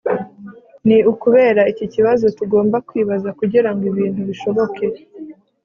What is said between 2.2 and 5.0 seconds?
tugomba kwibaza kugirango ibintu bishoboke